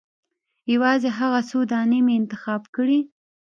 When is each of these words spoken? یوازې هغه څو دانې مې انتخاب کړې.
یوازې 0.73 1.09
هغه 1.19 1.39
څو 1.49 1.59
دانې 1.71 1.99
مې 2.05 2.13
انتخاب 2.21 2.61
کړې. 2.75 2.99